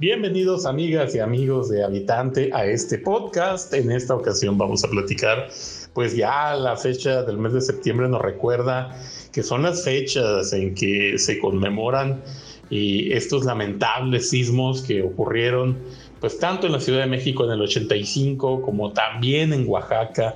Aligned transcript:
Bienvenidos 0.00 0.66
amigas 0.66 1.14
y 1.14 1.20
amigos 1.20 1.68
de 1.68 1.84
Habitante 1.84 2.50
a 2.52 2.66
este 2.66 2.98
podcast. 2.98 3.72
En 3.74 3.92
esta 3.92 4.16
ocasión 4.16 4.58
vamos 4.58 4.82
a 4.82 4.88
platicar, 4.88 5.46
pues 5.92 6.16
ya 6.16 6.56
la 6.56 6.76
fecha 6.76 7.22
del 7.22 7.38
mes 7.38 7.52
de 7.52 7.60
septiembre 7.60 8.08
nos 8.08 8.20
recuerda 8.20 9.00
que 9.32 9.44
son 9.44 9.62
las 9.62 9.84
fechas 9.84 10.52
en 10.52 10.74
que 10.74 11.16
se 11.16 11.38
conmemoran 11.38 12.24
y 12.70 13.12
estos 13.12 13.44
lamentables 13.44 14.30
sismos 14.30 14.82
que 14.82 15.00
ocurrieron 15.00 15.78
pues 16.18 16.40
tanto 16.40 16.66
en 16.66 16.72
la 16.72 16.80
Ciudad 16.80 17.02
de 17.02 17.06
México 17.06 17.44
en 17.44 17.52
el 17.52 17.60
85 17.60 18.62
como 18.62 18.92
también 18.92 19.52
en 19.52 19.68
Oaxaca 19.68 20.34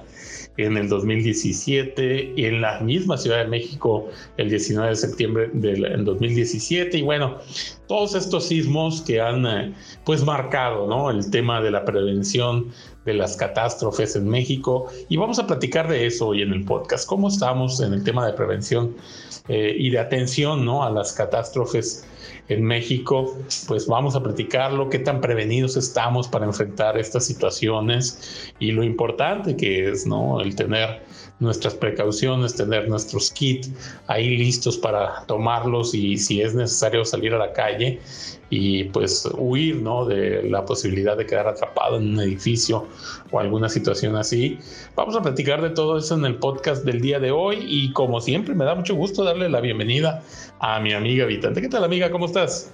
en 0.59 0.77
el 0.77 0.89
2017 0.89 2.35
y 2.37 2.45
en 2.45 2.61
la 2.61 2.81
misma 2.81 3.17
Ciudad 3.17 3.39
de 3.39 3.47
México 3.47 4.09
el 4.37 4.51
19 4.51 4.91
de 4.91 4.97
septiembre 4.97 5.51
del 5.53 6.05
2017 6.05 6.99
y 6.99 7.03
bueno, 7.03 7.39
todos 7.87 8.15
estos 8.15 8.49
sismos 8.49 9.01
que 9.03 9.21
han 9.21 9.47
eh, 9.47 9.73
pues 10.05 10.25
marcado 10.25 10.89
¿no? 10.89 11.11
el 11.11 11.31
tema 11.31 11.63
de 11.63 11.71
la 11.71 11.85
prevención 11.85 12.73
de 13.05 13.15
las 13.15 13.37
catástrofes 13.37 14.17
en 14.17 14.29
México 14.29 14.89
y 15.09 15.17
vamos 15.17 15.39
a 15.39 15.47
platicar 15.47 15.89
de 15.89 16.07
eso 16.07 16.29
hoy 16.29 16.43
en 16.43 16.53
el 16.53 16.65
podcast, 16.65 17.09
cómo 17.09 17.29
estamos 17.29 17.81
en 17.81 17.95
el 17.95 18.03
tema 18.03 18.27
de 18.27 18.33
prevención 18.33 18.97
eh, 19.49 19.75
y 19.79 19.91
de 19.91 20.01
atención 20.01 20.65
¿no? 20.65 20.83
a 20.83 20.91
las 20.91 21.13
catástrofes 21.13 22.05
en 22.49 22.65
México, 22.65 23.37
pues 23.67 23.87
vamos 23.87 24.17
a 24.17 24.23
platicarlo, 24.23 24.89
qué 24.89 24.99
tan 24.99 25.21
prevenidos 25.21 25.77
estamos 25.77 26.29
para 26.29 26.47
enfrentar 26.47 26.99
estas 26.99 27.27
situaciones 27.27 28.53
y 28.59 28.73
lo 28.73 28.83
importante 28.83 29.57
que 29.57 29.91
es, 29.91 30.07
¿no? 30.07 30.41
El 30.41 30.57
tener 30.57 31.03
nuestras 31.41 31.75
precauciones, 31.75 32.55
tener 32.55 32.89
nuestros 32.89 33.31
kits 33.31 33.71
ahí 34.07 34.37
listos 34.37 34.77
para 34.77 35.25
tomarlos 35.27 35.95
y 35.95 36.17
si 36.17 36.41
es 36.41 36.55
necesario 36.55 37.05
salir 37.05 37.35
a 37.35 37.39
la 37.39 37.53
calle 37.53 38.01
y 38.51 38.85
pues 38.85 39.29
huir 39.37 39.77
¿no? 39.77 40.05
de 40.05 40.43
la 40.45 40.65
posibilidad 40.65 41.17
de 41.17 41.27
quedar 41.27 41.47
atrapado 41.47 41.99
en 41.99 42.15
un 42.15 42.21
edificio 42.21 42.87
o 43.31 43.39
alguna 43.39 43.69
situación 43.69 44.17
así. 44.17 44.59
Vamos 44.97 45.15
a 45.17 45.23
platicar 45.23 45.63
de 45.63 45.71
todo 45.71 45.99
eso 45.99 46.15
en 46.15 46.25
el 46.25 46.37
podcast 46.37 46.85
del 46.85 47.01
día 47.01 47.21
de 47.21 47.31
hoy 47.31 47.59
y 47.61 47.93
como 47.93 48.21
siempre 48.21 48.55
me 48.55 48.65
da 48.65 48.75
mucho 48.75 48.95
gusto 48.95 49.25
darle 49.25 49.49
la 49.49 49.61
bienvenida 49.61 50.23
a 50.61 50.81
mi 50.81 50.93
amiga 50.93 51.25
habitante. 51.25 51.61
¿Qué 51.61 51.69
tal 51.69 51.85
amiga? 51.85 52.11
¿Cómo 52.11 52.27
estás? 52.27 52.73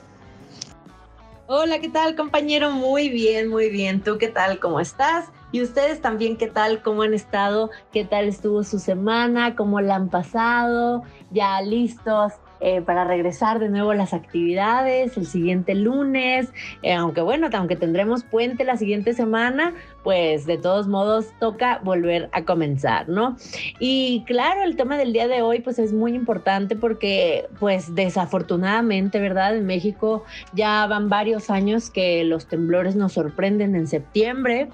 Hola, 1.47 1.79
¿qué 1.79 1.91
tal 1.91 2.17
compañero? 2.17 2.71
Muy 2.71 3.11
bien, 3.11 3.49
muy 3.49 3.69
bien. 3.69 4.03
¿Tú 4.03 4.17
qué 4.17 4.29
tal? 4.29 4.59
¿Cómo 4.61 4.81
estás? 4.81 5.27
Y 5.55 5.63
ustedes 5.63 6.01
también, 6.01 6.37
¿qué 6.37 6.49
tal? 6.49 6.83
¿Cómo 6.83 7.03
han 7.03 7.15
estado? 7.15 7.71
¿Qué 7.93 8.05
tal 8.05 8.25
estuvo 8.25 8.65
su 8.65 8.81
semana? 8.81 9.55
¿Cómo 9.55 9.81
la 9.81 9.95
han 9.95 10.09
pasado? 10.09 11.05
¿Ya 11.31 11.63
listos 11.63 12.33
eh, 12.61 12.81
para 12.81 13.05
regresar 13.05 13.59
de 13.59 13.69
nuevo 13.69 13.91
a 13.91 13.95
las 13.95 14.15
actividades 14.15 15.17
el 15.17 15.27
siguiente 15.27 15.75
lunes, 15.75 16.53
eh, 16.83 16.95
aunque 16.95 17.21
bueno, 17.21 17.49
aunque 17.53 17.77
tendremos 17.77 18.25
puente 18.25 18.65
la 18.65 18.77
siguiente 18.77 19.13
semana, 19.13 19.75
pues 20.03 20.47
de 20.47 20.59
todos 20.59 20.87
modos 20.87 21.33
toca 21.41 21.81
volver 21.83 22.29
a 22.33 22.45
comenzar, 22.45 23.09
¿no? 23.09 23.37
Y 23.79 24.23
claro, 24.27 24.63
el 24.63 24.77
tema 24.77 24.99
del 24.99 25.13
día 25.13 25.29
de 25.29 25.43
hoy 25.43 25.61
pues 25.61 25.79
es 25.79 25.93
muy 25.93 26.15
importante 26.15 26.77
porque 26.77 27.47
pues 27.59 27.95
desafortunadamente, 27.95 29.19
¿verdad? 29.19 29.57
En 29.57 29.67
México 29.67 30.25
ya 30.53 30.87
van 30.87 31.09
varios 31.09 31.51
años 31.51 31.91
que 31.91 32.25
los 32.25 32.47
temblores 32.47 32.97
nos 32.97 33.15
sorprenden 33.15 33.75
en 33.75 33.87
septiembre, 33.87 34.69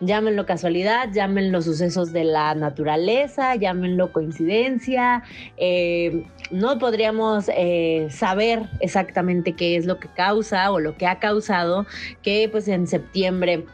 llámenlo 0.00 0.46
casualidad, 0.46 1.10
llámenlo 1.12 1.62
sucesos 1.62 2.12
de 2.12 2.24
la 2.24 2.54
naturaleza, 2.54 3.56
llámenlo 3.56 4.12
coincidencia, 4.12 5.22
eh, 5.56 6.24
no 6.50 6.78
podríamos 6.78 7.48
eh, 7.48 8.08
saber 8.10 8.68
exactamente 8.80 9.52
qué 9.52 9.76
es 9.76 9.86
lo 9.86 9.98
que 9.98 10.08
causa 10.08 10.70
o 10.70 10.80
lo 10.80 10.96
que 10.96 11.06
ha 11.06 11.18
causado 11.18 11.86
que 12.22 12.48
pues 12.50 12.68
en 12.68 12.86
septiembre 12.86 13.66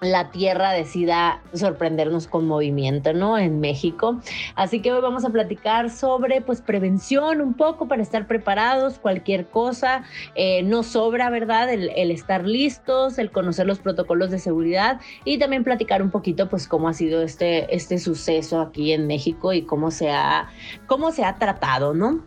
la 0.00 0.30
Tierra 0.30 0.72
decida 0.72 1.42
sorprendernos 1.52 2.26
con 2.26 2.46
movimiento, 2.46 3.12
¿no? 3.12 3.38
En 3.38 3.60
México. 3.60 4.20
Así 4.54 4.80
que 4.80 4.92
hoy 4.92 5.00
vamos 5.00 5.24
a 5.24 5.30
platicar 5.30 5.90
sobre, 5.90 6.40
pues, 6.40 6.60
prevención 6.62 7.40
un 7.40 7.54
poco 7.54 7.86
para 7.86 8.02
estar 8.02 8.26
preparados, 8.26 8.98
cualquier 8.98 9.46
cosa. 9.46 10.04
Eh, 10.34 10.62
no 10.62 10.82
sobra, 10.82 11.30
¿verdad? 11.30 11.70
El, 11.72 12.10
estar 12.10 12.46
listos, 12.46 13.18
el 13.18 13.30
conocer 13.30 13.66
los 13.66 13.78
protocolos 13.78 14.30
de 14.30 14.38
seguridad 14.38 15.00
y 15.24 15.38
también 15.38 15.64
platicar 15.64 16.02
un 16.02 16.10
poquito, 16.10 16.48
pues, 16.48 16.66
cómo 16.66 16.88
ha 16.88 16.94
sido 16.94 17.22
este, 17.22 17.74
este 17.74 17.98
suceso 17.98 18.60
aquí 18.60 18.92
en 18.92 19.06
México 19.06 19.52
y 19.52 19.62
cómo 19.62 19.90
se 19.90 20.10
ha, 20.10 20.48
cómo 20.86 21.10
se 21.10 21.24
ha 21.24 21.36
tratado, 21.36 21.94
¿no? 21.94 22.24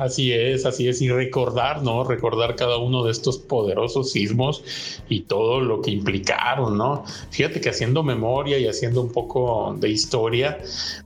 Así 0.00 0.32
es, 0.32 0.64
así 0.64 0.88
es, 0.88 1.02
y 1.02 1.10
recordar, 1.10 1.82
¿no? 1.82 2.04
Recordar 2.04 2.56
cada 2.56 2.78
uno 2.78 3.04
de 3.04 3.12
estos 3.12 3.36
poderosos 3.36 4.12
sismos 4.12 4.64
y 5.10 5.20
todo 5.20 5.60
lo 5.60 5.82
que 5.82 5.90
implicaron, 5.90 6.78
¿no? 6.78 7.04
Fíjate 7.28 7.60
que 7.60 7.68
haciendo 7.68 8.02
memoria 8.02 8.58
y 8.58 8.66
haciendo 8.66 9.02
un 9.02 9.12
poco 9.12 9.76
de 9.78 9.90
historia, 9.90 10.56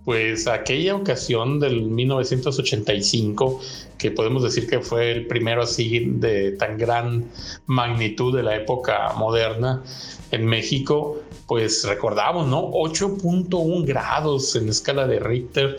pues 0.05 0.47
aquella 0.47 0.95
ocasión 0.95 1.59
del 1.59 1.83
1985, 1.83 3.61
que 3.99 4.13
podemos 4.13 4.45
decir 4.45 4.69
que 4.69 4.79
fue 4.79 5.11
el 5.11 5.27
primero 5.27 5.63
así 5.63 5.99
de 5.99 6.53
tan 6.53 6.79
gran 6.79 7.25
magnitud 7.67 8.37
de 8.37 8.45
la 8.45 8.55
época 8.55 9.13
moderna 9.17 9.83
en 10.31 10.47
México, 10.47 11.21
pues 11.49 11.85
recordamos, 11.85 12.47
¿no? 12.47 12.71
8.1 12.71 13.85
grados 13.85 14.55
en 14.55 14.69
escala 14.69 15.09
de 15.09 15.19
Richter 15.19 15.79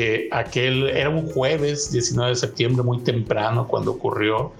eh, 0.00 0.28
aquel 0.30 0.90
era 0.90 1.10
un 1.10 1.28
jueves 1.28 1.90
19 1.90 2.30
de 2.30 2.36
septiembre, 2.36 2.84
muy 2.84 3.00
temprano, 3.00 3.66
cuando 3.66 3.90
ocurrió. 3.90 4.52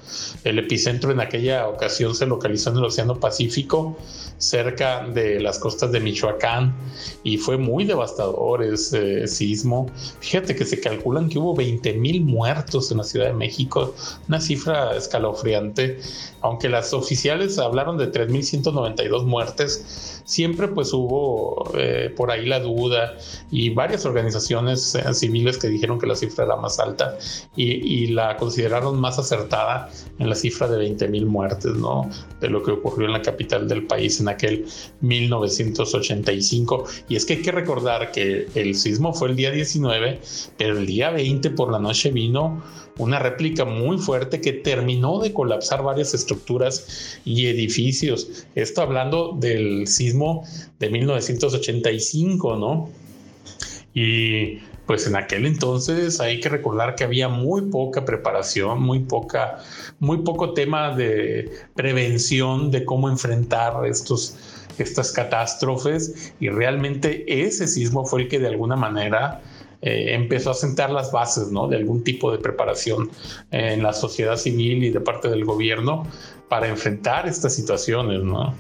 El 0.43 0.59
epicentro 0.59 1.12
en 1.12 1.21
aquella 1.21 1.69
ocasión 1.69 2.12
se 2.16 2.26
localizó 2.26 2.71
en 2.71 2.78
el 2.78 2.84
Océano 2.87 3.21
Pacífico, 3.21 3.97
cerca 4.38 5.06
de 5.06 5.38
las 5.38 5.60
costas 5.60 5.93
de 5.93 6.00
Michoacán, 6.00 6.75
y 7.22 7.37
fue 7.37 7.56
muy 7.56 7.84
devastador 7.84 8.65
ese 8.65 9.28
sismo. 9.28 9.88
Fíjate 10.19 10.56
que 10.56 10.65
se 10.65 10.81
calculan 10.81 11.28
que 11.28 11.38
hubo 11.38 11.55
20 11.55 11.93
mil 11.93 12.25
muertos 12.25 12.91
en 12.91 12.99
la 12.99 13.05
Ciudad 13.05 13.26
de 13.26 13.34
México, 13.34 13.94
una 14.26 14.41
cifra 14.41 14.97
escalofriante, 14.97 16.00
aunque 16.41 16.69
las 16.69 16.93
oficiales 16.93 17.60
hablaron 17.60 17.97
de 17.97 18.10
3.192 18.10 19.25
muertes 19.25 20.19
siempre 20.28 20.69
pues 20.69 20.93
hubo 20.93 21.72
eh, 21.75 22.12
por 22.15 22.31
ahí 22.31 22.44
la 22.44 22.60
duda 22.60 23.16
y 23.50 23.70
varias 23.70 24.05
organizaciones 24.05 24.94
eh, 24.94 25.03
civiles 25.28 25.58
que 25.58 25.68
dijeron 25.68 25.98
que 25.98 26.06
la 26.06 26.16
cifra 26.16 26.44
era 26.44 26.56
más 26.56 26.78
alta 26.78 27.18
y, 27.56 28.08
la 28.08 28.36
consideraron 28.36 28.98
más 28.98 29.18
acertada 29.18 29.90
en 30.18 30.30
la 30.30 30.34
cifra 30.34 30.66
de 30.66 30.78
20 30.78 31.08
mil 31.08 31.26
muertes, 31.26 31.74
¿no? 31.74 32.08
De 32.40 32.48
lo 32.48 32.62
que 32.62 32.70
ocurrió 32.70 33.06
en 33.06 33.12
la 33.12 33.22
capital 33.22 33.68
del 33.68 33.86
país 33.86 34.18
en 34.18 34.28
aquel 34.28 34.64
1985. 35.02 36.84
Y 37.08 37.16
es 37.16 37.26
que 37.26 37.34
hay 37.34 37.42
que 37.42 37.52
recordar 37.52 38.10
que 38.12 38.48
el 38.54 38.74
sismo 38.74 39.12
fue 39.12 39.28
el 39.28 39.36
día 39.36 39.50
19, 39.50 40.20
pero 40.56 40.78
el 40.78 40.86
día 40.86 41.10
20 41.10 41.50
por 41.50 41.70
la 41.70 41.78
noche 41.78 42.10
vino 42.10 42.62
una 42.96 43.18
réplica 43.18 43.64
muy 43.64 43.98
fuerte 43.98 44.40
que 44.40 44.52
terminó 44.52 45.20
de 45.20 45.32
colapsar 45.32 45.82
varias 45.82 46.14
estructuras 46.14 47.20
y 47.24 47.46
edificios. 47.46 48.46
Esto 48.54 48.82
hablando 48.82 49.36
del 49.38 49.86
sismo 49.86 50.44
de 50.78 50.90
1985, 50.90 52.56
¿no? 52.56 52.90
Y 53.94 54.58
pues 54.88 55.06
en 55.06 55.16
aquel 55.16 55.44
entonces 55.44 56.19
hay 56.19 56.41
que 56.41 56.49
recordar 56.49 56.94
que 56.94 57.04
había 57.04 57.28
muy 57.28 57.60
poca 57.71 58.06
preparación, 58.06 58.82
muy 58.82 59.00
poca, 59.00 59.59
muy 60.00 60.22
poco 60.22 60.54
tema 60.54 60.97
de 60.97 61.53
prevención 61.75 62.71
de 62.71 62.87
cómo 62.87 63.10
enfrentar 63.10 63.84
estos, 63.84 64.38
estas 64.78 65.12
catástrofes 65.12 66.32
y 66.41 66.49
realmente 66.49 67.43
ese 67.44 67.69
sismo 67.69 68.06
fue 68.06 68.23
el 68.23 68.29
que 68.29 68.38
de 68.38 68.49
alguna 68.49 68.76
manera 68.76 69.43
eh, 69.82 70.14
empezó 70.14 70.52
a 70.52 70.55
sentar 70.55 70.91
las 70.91 71.12
bases 71.12 71.52
¿no? 71.52 71.69
de 71.69 71.76
algún 71.76 72.02
tipo 72.02 72.32
de 72.32 72.38
preparación 72.38 73.11
en 73.50 73.82
la 73.82 73.93
sociedad 73.93 74.37
civil 74.37 74.82
y 74.84 74.88
de 74.88 75.00
parte 75.00 75.29
del 75.29 75.44
gobierno 75.44 76.06
para 76.49 76.67
enfrentar 76.67 77.29
estas 77.29 77.55
situaciones. 77.55 78.23
¿no? 78.23 78.55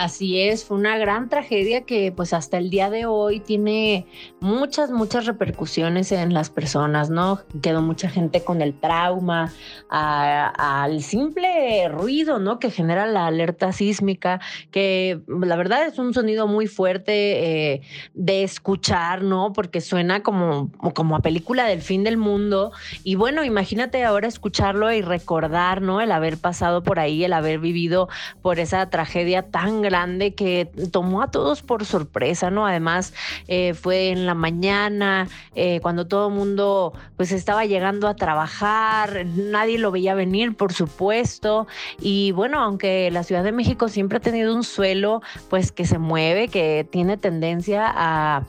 Así 0.00 0.40
es, 0.40 0.64
fue 0.64 0.78
una 0.78 0.96
gran 0.96 1.28
tragedia 1.28 1.82
que 1.82 2.10
pues 2.10 2.32
hasta 2.32 2.56
el 2.56 2.70
día 2.70 2.88
de 2.88 3.04
hoy 3.04 3.38
tiene 3.38 4.06
muchas, 4.40 4.90
muchas 4.90 5.26
repercusiones 5.26 6.10
en 6.10 6.32
las 6.32 6.48
personas, 6.48 7.10
¿no? 7.10 7.40
Quedó 7.60 7.82
mucha 7.82 8.08
gente 8.08 8.42
con 8.42 8.62
el 8.62 8.72
trauma, 8.72 9.52
al 9.90 11.02
simple 11.02 11.86
ruido, 11.90 12.38
¿no? 12.38 12.58
Que 12.58 12.70
genera 12.70 13.06
la 13.08 13.26
alerta 13.26 13.72
sísmica, 13.72 14.40
que 14.70 15.20
la 15.26 15.56
verdad 15.56 15.86
es 15.86 15.98
un 15.98 16.14
sonido 16.14 16.46
muy 16.46 16.66
fuerte 16.66 17.74
eh, 17.74 17.82
de 18.14 18.42
escuchar, 18.42 19.20
¿no? 19.22 19.52
Porque 19.52 19.82
suena 19.82 20.22
como, 20.22 20.72
como 20.94 21.14
a 21.14 21.20
película 21.20 21.66
del 21.66 21.82
fin 21.82 22.04
del 22.04 22.16
mundo. 22.16 22.72
Y 23.04 23.16
bueno, 23.16 23.44
imagínate 23.44 24.02
ahora 24.02 24.28
escucharlo 24.28 24.90
y 24.94 25.02
recordar, 25.02 25.82
¿no? 25.82 26.00
El 26.00 26.10
haber 26.10 26.38
pasado 26.38 26.82
por 26.82 26.98
ahí, 26.98 27.22
el 27.22 27.34
haber 27.34 27.58
vivido 27.58 28.08
por 28.40 28.60
esa 28.60 28.88
tragedia 28.88 29.42
tan 29.42 29.82
grande 29.82 29.89
grande 29.90 30.34
que 30.34 30.70
tomó 30.92 31.20
a 31.20 31.32
todos 31.32 31.62
por 31.62 31.84
sorpresa, 31.84 32.50
¿no? 32.50 32.64
Además, 32.64 33.12
eh, 33.48 33.74
fue 33.74 34.10
en 34.10 34.24
la 34.24 34.34
mañana, 34.34 35.26
eh, 35.56 35.80
cuando 35.80 36.06
todo 36.06 36.28
el 36.28 36.34
mundo 36.34 36.92
pues 37.16 37.32
estaba 37.32 37.64
llegando 37.64 38.06
a 38.06 38.14
trabajar, 38.14 39.26
nadie 39.26 39.78
lo 39.78 39.90
veía 39.90 40.14
venir, 40.14 40.56
por 40.56 40.72
supuesto, 40.72 41.66
y 42.00 42.30
bueno, 42.32 42.60
aunque 42.60 43.10
la 43.10 43.24
Ciudad 43.24 43.42
de 43.42 43.50
México 43.50 43.88
siempre 43.88 44.18
ha 44.18 44.20
tenido 44.20 44.54
un 44.54 44.62
suelo 44.62 45.22
pues 45.48 45.72
que 45.72 45.84
se 45.84 45.98
mueve, 45.98 46.46
que 46.48 46.86
tiene 46.88 47.16
tendencia 47.16 47.92
a, 47.92 48.46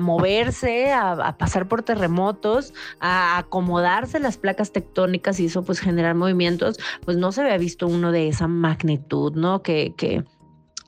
moverse, 0.00 0.92
a, 0.92 1.36
pasar 1.38 1.68
por 1.68 1.82
terremotos, 1.82 2.74
a 3.00 3.38
acomodarse 3.38 4.20
las 4.20 4.36
placas 4.36 4.72
tectónicas 4.72 5.40
y 5.40 5.46
eso 5.46 5.64
pues 5.64 5.80
generar 5.80 6.14
movimientos, 6.14 6.78
pues 7.06 7.16
no 7.16 7.32
se 7.32 7.40
había 7.40 7.56
visto 7.56 7.86
uno 7.86 8.12
de 8.12 8.28
esa 8.28 8.46
magnitud, 8.46 9.32
¿no? 9.34 9.62
Que, 9.62 9.94
que 9.96 10.24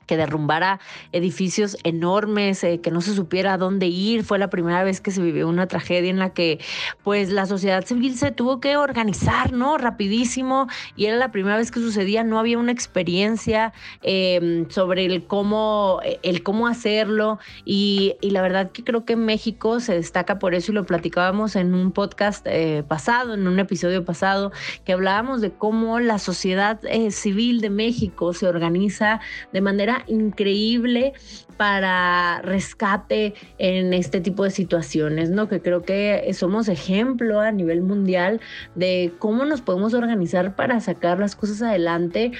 que 0.05 0.17
derrumbara 0.17 0.79
edificios 1.11 1.77
enormes, 1.83 2.63
eh, 2.63 2.79
que 2.81 2.91
no 2.91 3.01
se 3.01 3.13
supiera 3.13 3.53
a 3.53 3.57
dónde 3.57 3.87
ir. 3.87 4.23
Fue 4.23 4.39
la 4.39 4.49
primera 4.49 4.83
vez 4.83 5.01
que 5.01 5.11
se 5.11 5.21
vivió 5.21 5.47
una 5.47 5.67
tragedia 5.67 6.09
en 6.09 6.19
la 6.19 6.33
que 6.33 6.59
pues 7.03 7.29
la 7.29 7.45
sociedad 7.45 7.85
civil 7.85 8.17
se 8.17 8.31
tuvo 8.31 8.59
que 8.59 8.77
organizar, 8.77 9.51
¿no? 9.51 9.77
Rapidísimo. 9.77 10.67
Y 10.95 11.05
era 11.05 11.17
la 11.17 11.31
primera 11.31 11.57
vez 11.57 11.71
que 11.71 11.79
sucedía, 11.79 12.23
no 12.23 12.39
había 12.39 12.57
una 12.57 12.71
experiencia 12.71 13.73
em, 14.01 14.69
sobre 14.69 15.05
el 15.05 15.25
cómo, 15.25 15.99
el 16.23 16.43
cómo 16.43 16.67
hacerlo. 16.67 17.39
Y, 17.65 18.15
la 18.21 18.41
verdad 18.41 18.71
que 18.71 18.83
creo 18.83 19.05
que 19.05 19.15
México 19.15 19.79
se 19.79 19.93
destaca 19.93 20.39
por 20.39 20.55
eso 20.55 20.73
y 20.73 20.75
lo 20.75 20.85
platicábamos 20.85 21.55
en 21.55 21.73
un 21.73 21.93
podcast 21.93 22.45
eh, 22.47 22.83
pasado, 22.85 23.33
en 23.33 23.47
un 23.47 23.59
episodio 23.59 24.03
pasado, 24.03 24.51
que 24.83 24.91
hablábamos 24.91 25.39
de 25.39 25.51
cómo 25.51 26.01
la 26.01 26.19
sociedad 26.19 26.79
eh, 26.83 27.11
civil 27.11 27.61
de 27.61 27.69
México 27.69 28.33
se 28.33 28.45
organiza 28.47 29.21
de 29.53 29.61
manera 29.61 29.94
increíble 30.07 31.13
para 31.57 32.41
rescate 32.41 33.33
en 33.57 33.93
este 33.93 34.21
tipo 34.21 34.43
de 34.43 34.51
situaciones, 34.51 35.29
¿no? 35.29 35.47
Que 35.47 35.61
creo 35.61 35.83
que 35.83 36.29
somos 36.33 36.67
ejemplo 36.67 37.39
a 37.39 37.51
nivel 37.51 37.81
mundial 37.81 38.41
de 38.75 39.13
cómo 39.19 39.45
nos 39.45 39.61
podemos 39.61 39.93
organizar 39.93 40.55
para 40.55 40.79
sacar 40.79 41.19
las 41.19 41.35
cosas 41.35 41.61
adelante 41.61 42.31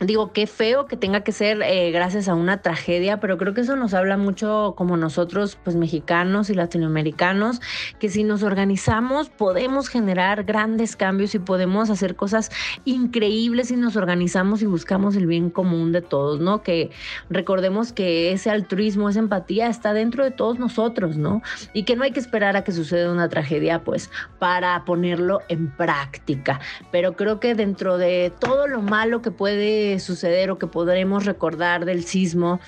Digo, 0.00 0.32
qué 0.32 0.48
feo 0.48 0.86
que 0.86 0.96
tenga 0.96 1.20
que 1.20 1.30
ser 1.30 1.62
eh, 1.62 1.92
gracias 1.92 2.28
a 2.28 2.34
una 2.34 2.62
tragedia, 2.62 3.20
pero 3.20 3.38
creo 3.38 3.54
que 3.54 3.60
eso 3.60 3.76
nos 3.76 3.94
habla 3.94 4.16
mucho 4.16 4.74
como 4.76 4.96
nosotros, 4.96 5.56
pues 5.62 5.76
mexicanos 5.76 6.50
y 6.50 6.54
latinoamericanos, 6.54 7.60
que 8.00 8.08
si 8.08 8.24
nos 8.24 8.42
organizamos 8.42 9.30
podemos 9.30 9.88
generar 9.88 10.42
grandes 10.42 10.96
cambios 10.96 11.36
y 11.36 11.38
podemos 11.38 11.90
hacer 11.90 12.16
cosas 12.16 12.50
increíbles 12.84 13.68
si 13.68 13.76
nos 13.76 13.94
organizamos 13.94 14.62
y 14.62 14.66
buscamos 14.66 15.14
el 15.14 15.28
bien 15.28 15.48
común 15.48 15.92
de 15.92 16.02
todos, 16.02 16.40
¿no? 16.40 16.64
Que 16.64 16.90
recordemos 17.30 17.92
que 17.92 18.32
ese 18.32 18.50
altruismo, 18.50 19.08
esa 19.08 19.20
empatía 19.20 19.68
está 19.68 19.94
dentro 19.94 20.24
de 20.24 20.32
todos 20.32 20.58
nosotros, 20.58 21.16
¿no? 21.16 21.40
Y 21.72 21.84
que 21.84 21.94
no 21.94 22.02
hay 22.02 22.10
que 22.10 22.20
esperar 22.20 22.56
a 22.56 22.64
que 22.64 22.72
suceda 22.72 23.12
una 23.12 23.28
tragedia, 23.28 23.84
pues, 23.84 24.10
para 24.40 24.84
ponerlo 24.84 25.40
en 25.48 25.70
práctica. 25.70 26.60
Pero 26.90 27.14
creo 27.14 27.38
que 27.38 27.54
dentro 27.54 27.96
de 27.96 28.32
todo 28.40 28.66
lo 28.66 28.82
malo 28.82 29.22
que 29.22 29.30
puede 29.30 29.83
suceder 29.98 30.50
o 30.50 30.58
que 30.58 30.66
podremos 30.66 31.24
recordar 31.24 31.84
del 31.84 32.04
sismo 32.04 32.60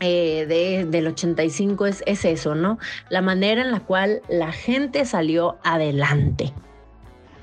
eh, 0.00 0.46
de, 0.46 0.84
del 0.84 1.08
85 1.08 1.86
es, 1.86 2.02
es 2.06 2.24
eso, 2.24 2.54
¿no? 2.54 2.78
La 3.08 3.22
manera 3.22 3.62
en 3.62 3.70
la 3.70 3.80
cual 3.80 4.22
la 4.28 4.52
gente 4.52 5.04
salió 5.04 5.56
adelante. 5.62 6.52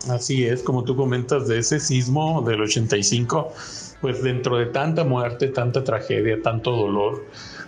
Así 0.09 0.45
es, 0.45 0.63
como 0.63 0.83
tú 0.83 0.95
comentas 0.95 1.48
de 1.48 1.59
ese 1.59 1.80
sismo 1.80 2.42
del 2.42 2.62
85, 2.62 3.53
pues 4.01 4.24
dentro 4.24 4.57
de 4.57 4.65
tanta 4.68 5.04
muerte, 5.04 5.47
tanta 5.47 5.83
tragedia, 5.83 6.42
tanto 6.42 6.71
dolor, 6.71 7.25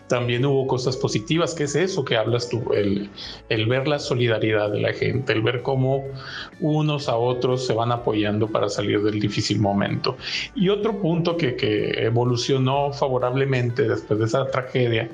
también 0.07 0.45
hubo 0.45 0.67
cosas 0.67 0.97
positivas, 0.97 1.53
que 1.53 1.63
es 1.63 1.75
eso 1.75 2.03
que 2.03 2.17
hablas 2.17 2.50
tú, 2.50 2.63
el, 2.73 3.09
ver 3.67 3.88
la 3.88 4.00
solidaridad 4.00 4.71
de 4.71 4.79
la 4.79 4.94
gente, 4.94 5.33
el 5.33 5.41
ver 5.41 5.61
cómo 5.61 6.03
unos 6.59 7.09
a 7.09 7.15
otros 7.15 7.65
se 7.65 7.73
van 7.73 7.91
apoyando 7.91 8.47
para 8.47 8.69
salir 8.69 9.01
del 9.01 9.19
difícil 9.19 9.59
momento. 9.59 10.17
Y 10.55 10.69
otro 10.69 11.00
punto 11.00 11.38
que, 11.38 11.55
que 11.55 12.05
evolucionó 12.05 12.91
favorablemente 12.91 13.88
después 13.88 14.19
de 14.19 14.25
esa 14.25 14.45
tragedia 14.47 15.09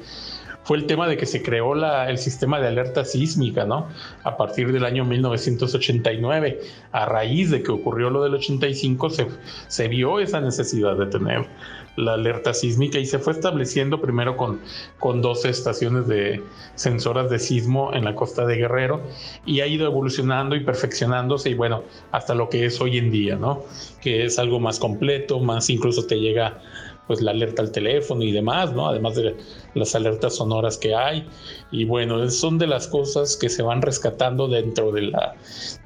fue 0.64 0.78
el 0.78 0.86
tema 0.86 1.08
de 1.08 1.18
que 1.18 1.26
se 1.26 1.42
creó 1.42 1.74
el 2.06 2.18
sistema 2.18 2.60
de 2.60 2.68
alerta 2.68 3.04
sísmica, 3.04 3.66
¿no? 3.66 3.88
A 4.24 4.38
partir 4.38 4.72
del 4.72 4.86
año 4.86 5.06
1989. 5.06 6.62
A 6.92 7.06
raíz 7.06 7.50
de 7.50 7.64
que 7.64 7.72
ocurrió 7.72 8.10
lo 8.10 8.24
del 8.24 8.36
85, 8.36 9.10
se, 9.10 9.28
se 9.68 9.88
vio 9.88 10.20
esa 10.20 10.42
necesidad 10.42 10.96
de 10.96 11.08
tener 11.08 11.48
la 11.96 12.14
alerta 12.14 12.54
sísmica 12.54 12.98
y 13.00 13.06
se 13.06 13.20
fue 13.20 13.34
estableciendo 13.34 14.00
primero 14.00 14.38
con, 14.38 14.62
con 15.00 15.22
12 15.22 15.50
estaciones 15.50 16.08
de 16.08 16.42
sensoras 16.76 17.30
de 17.30 17.40
sismo 17.40 17.92
en 17.94 18.06
la 18.06 18.16
costa 18.16 18.46
de 18.46 18.56
Guerrero 18.56 19.02
y 19.46 19.60
ha 19.62 19.68
ido 19.68 19.86
evolucionando 19.86 20.56
y 20.56 20.64
perfeccionándose 20.64 21.50
y 21.50 21.56
bueno, 21.56 21.84
hasta 22.12 22.36
lo 22.36 22.50
que 22.50 22.66
es 22.66 22.80
hoy 22.80 22.98
en 22.98 23.12
día, 23.12 23.36
¿no? 23.36 23.64
Que 24.02 24.26
es 24.26 24.40
algo 24.40 24.60
más 24.60 24.80
completo, 24.80 25.40
más 25.40 25.70
incluso 25.70 26.06
te 26.06 26.20
llega 26.20 26.62
pues 27.10 27.22
la 27.22 27.32
alerta 27.32 27.64
al 27.64 27.72
teléfono 27.72 28.22
y 28.22 28.32
demás, 28.32 28.72
¿no? 28.72 28.88
Además 28.88 29.16
de 29.16 29.36
las 29.74 29.96
alertas 29.96 30.36
sonoras 30.36 30.78
que 30.78 30.94
hay. 30.94 31.28
Y 31.72 31.86
bueno, 31.86 32.30
son 32.30 32.60
de 32.60 32.68
las 32.68 32.88
cosas 32.88 33.36
que 33.36 33.50
se 33.50 33.64
van 33.64 33.82
rescatando 33.82 34.48
dentro 34.48 34.92
de 34.92 35.02
la 35.02 35.34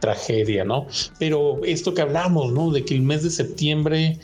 tragedia, 0.02 0.66
¿no? 0.66 0.86
Pero 1.20 1.62
esto 1.64 1.94
que 1.94 2.02
hablamos, 2.02 2.52
¿no? 2.52 2.72
De 2.72 2.84
que 2.84 2.94
el 2.94 3.04
mes 3.04 3.24
de 3.24 3.30
septiembre 3.30 4.20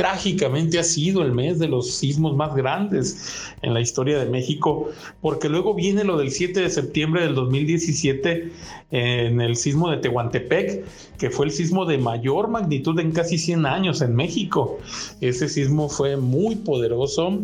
trágicamente 0.00 0.78
ha 0.78 0.82
sido 0.82 1.20
el 1.20 1.32
mes 1.32 1.58
de 1.58 1.68
los 1.68 1.90
sismos 1.90 2.34
más 2.34 2.54
grandes 2.54 3.52
en 3.60 3.74
la 3.74 3.82
historia 3.82 4.18
de 4.18 4.30
México, 4.30 4.88
porque 5.20 5.50
luego 5.50 5.74
viene 5.74 6.04
lo 6.04 6.16
del 6.16 6.30
7 6.30 6.58
de 6.58 6.70
septiembre 6.70 7.20
del 7.20 7.34
2017 7.34 8.50
en 8.92 9.42
el 9.42 9.56
sismo 9.56 9.90
de 9.90 9.98
Tehuantepec, 9.98 10.86
que 11.18 11.28
fue 11.28 11.44
el 11.44 11.52
sismo 11.52 11.84
de 11.84 11.98
mayor 11.98 12.48
magnitud 12.48 12.98
en 12.98 13.12
casi 13.12 13.36
100 13.36 13.66
años 13.66 14.00
en 14.00 14.16
México. 14.16 14.78
Ese 15.20 15.50
sismo 15.50 15.90
fue 15.90 16.16
muy 16.16 16.56
poderoso. 16.56 17.38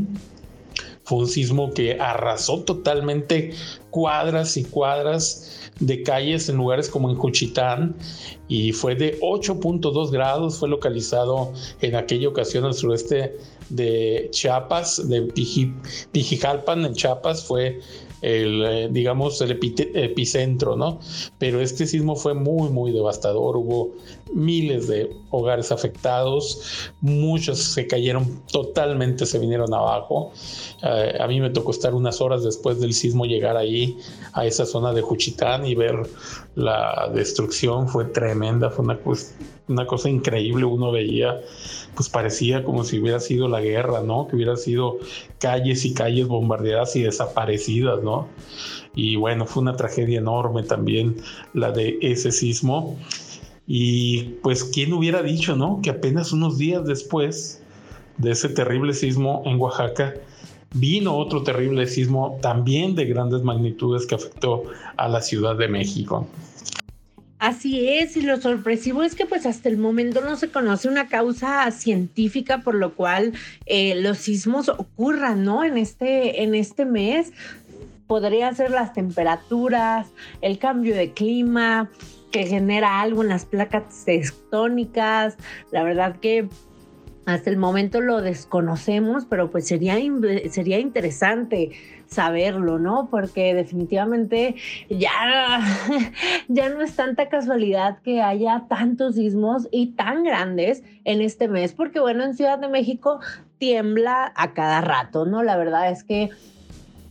Fue 1.07 1.19
un 1.19 1.29
sismo 1.29 1.73
que 1.73 2.01
arrasó 2.01 2.65
totalmente 2.65 3.53
cuadras 3.91 4.57
y 4.57 4.65
cuadras 4.65 5.71
de 5.79 6.03
calles 6.03 6.49
en 6.49 6.57
lugares 6.57 6.89
como 6.89 7.11
en 7.11 7.17
Juchitán 7.17 7.95
y 8.49 8.73
fue 8.73 8.97
de 8.97 9.17
8.2 9.21 10.11
grados, 10.11 10.59
fue 10.59 10.69
localizado 10.69 11.53
en 11.81 11.95
aquella 11.95 12.29
ocasión 12.29 12.65
al 12.65 12.75
sureste 12.75 13.37
de 13.69 14.29
Chiapas, 14.33 15.09
de 15.09 15.23
Pijijalpan 16.11 16.85
en 16.85 16.95
Chiapas, 16.95 17.45
fue 17.45 17.79
el, 18.23 18.65
eh, 18.65 18.89
digamos, 18.91 19.41
el 19.41 19.53
epicentro, 19.53 20.77
¿no? 20.77 21.01
Pero 21.39 21.61
este 21.61 21.87
sismo 21.87 22.17
fue 22.17 22.35
muy, 22.35 22.71
muy 22.71 22.93
devastador. 22.93 23.57
Hubo 23.57 23.93
miles 24.33 24.89
de 24.89 25.11
hogares 25.31 25.71
afectados, 25.73 26.91
muchos 27.01 27.59
se 27.59 27.87
cayeron 27.87 28.43
totalmente, 28.51 29.27
se 29.27 29.39
vinieron 29.39 29.73
abajo. 29.73 30.33
Eh, 30.83 31.17
a 31.19 31.27
mí 31.27 31.41
me 31.41 31.51
tocó 31.51 31.71
estar 31.71 31.95
unas 31.95 32.21
horas 32.21 32.43
después 32.43 32.81
del 32.81 32.93
sismo, 32.93 33.25
llegar 33.25 33.57
ahí 33.57 33.99
a 34.33 34.47
esa 34.47 34.67
zona 34.67 34.93
de 34.93 35.03
Juchitán 35.03 35.67
y 35.67 35.75
ver 35.75 36.03
la 36.55 37.11
destrucción. 37.15 37.89
Fue 37.89 38.07
tremenda, 38.07 38.71
fue 38.71 38.85
una, 38.85 38.99
una 39.69 39.87
cosa 39.87 40.09
increíble. 40.09 40.65
Uno 40.65 40.91
veía 40.93 41.41
pues 41.97 42.09
parecía 42.11 42.63
como 42.63 42.85
si 42.85 43.01
hubiera 43.01 43.19
sido 43.19 43.49
la 43.49 43.61
guerra, 43.61 44.03
¿no? 44.03 44.29
Que 44.29 44.37
hubiera 44.37 44.57
sido 44.57 44.99
calles 45.39 45.85
y 45.85 45.95
calles 45.95 46.29
bombardeadas 46.29 46.95
y 46.95 47.03
desaparecidas, 47.03 48.03
¿no? 48.03 48.29
Y 48.95 49.17
bueno, 49.17 49.47
fue 49.47 49.63
una 49.63 49.77
tragedia 49.77 50.19
enorme 50.19 50.63
también 50.63 51.17
la 51.55 51.73
de 51.73 51.99
ese 52.03 52.31
sismo. 52.31 52.99
Y 53.67 54.35
pues, 54.43 54.63
¿quién 54.63 54.93
hubiera 54.93 55.23
dicho, 55.23 55.57
¿no? 55.57 55.81
Que 55.83 55.91
apenas 55.91 56.33
unos 56.33 56.59
días 56.59 56.85
después 56.85 57.63
de 58.19 58.31
ese 58.33 58.51
terrible 58.51 58.93
sismo 58.93 59.43
en 59.47 59.59
Oaxaca, 59.59 60.15
vino 60.75 61.17
otro 61.17 61.43
terrible 61.43 61.87
sismo 61.87 62.39
también 62.43 62.95
de 62.95 63.07
grandes 63.07 63.43
magnitudes 63.43 64.07
que 64.07 64.15
afectó 64.15 64.65
a 64.97 65.09
la 65.09 65.23
Ciudad 65.23 65.57
de 65.57 65.69
México. 65.69 66.29
Así 67.47 67.89
es, 67.89 68.17
y 68.17 68.23
lo 68.23 68.41
sorpresivo 68.41 69.05
es 69.05 69.15
que 69.15 69.25
pues 69.25 69.47
hasta 69.47 69.69
el 69.69 69.79
momento 69.79 70.21
no 70.21 70.35
se 70.35 70.49
conoce 70.51 70.89
una 70.89 71.07
causa 71.07 71.71
científica 71.71 72.63
por 72.63 72.75
lo 72.75 72.97
cual 72.97 73.35
eh, 73.67 73.95
los 73.95 74.19
sismos 74.19 74.69
ocurran, 74.69 75.45
¿no? 75.45 75.63
En 75.63 75.79
este, 75.79 76.43
en 76.43 76.57
este 76.57 76.85
mes 76.85 77.33
podría 78.09 78.53
ser 78.53 78.73
las 78.73 78.93
temperaturas, 78.93 80.09
el 80.41 80.59
cambio 80.59 80.97
de 80.97 81.13
clima 81.13 81.89
que 82.33 82.47
genera 82.47 83.01
algo 83.01 83.23
en 83.23 83.29
las 83.29 83.45
placas 83.45 84.05
tectónicas. 84.05 85.37
La 85.71 85.85
verdad 85.85 86.17
que 86.17 86.49
hasta 87.27 87.51
el 87.51 87.57
momento 87.57 88.01
lo 88.01 88.23
desconocemos, 88.23 89.27
pero 89.27 89.51
pues 89.51 89.67
sería, 89.67 89.97
sería 90.49 90.79
interesante 90.79 91.73
saberlo, 92.07 92.79
¿no? 92.79 93.09
Porque 93.11 93.53
definitivamente 93.53 94.55
ya, 94.89 95.61
ya 96.49 96.69
no 96.69 96.81
es 96.83 96.95
tanta 96.95 97.29
casualidad 97.29 97.99
que 98.03 98.23
haya 98.23 98.67
tantos 98.69 99.17
sismos 99.17 99.67
y 99.73 99.89
tan 99.89 100.23
grandes 100.23 100.85
en 101.05 101.21
este 101.21 101.49
mes, 101.49 101.73
porque 101.73 101.99
bueno, 101.99 102.25
en 102.25 102.35
Ciudad 102.35 102.61
de 102.61 102.69
México 102.69 103.19
tiembla 103.59 104.33
a 104.37 104.55
cada 104.55 104.81
rato, 104.81 105.27
¿no? 105.27 105.43
La 105.43 105.57
verdad 105.57 105.91
es 105.91 106.05
que 106.05 106.31